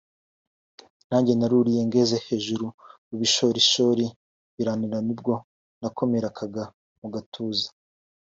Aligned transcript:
«Nanjye 1.09 1.31
naruriye 1.35 1.81
ngeze 1.87 2.17
hejuru 2.27 2.65
mu 3.07 3.15
bushorishori 3.21 4.05
birananira 4.55 4.99
nibwo 5.07 5.33
nakomerekaga 5.79 6.63
mu 6.99 7.07
gatuza 7.15 7.67